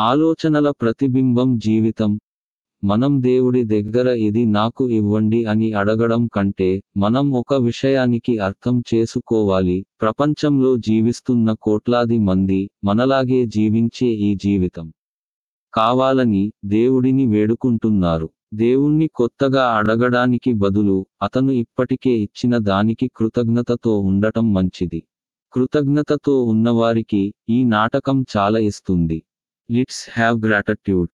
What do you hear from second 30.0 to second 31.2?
have gratitude.